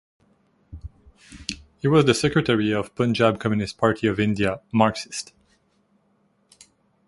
[1.77, 5.31] He was the secretary of Punjab Communist Party of India (Marxist).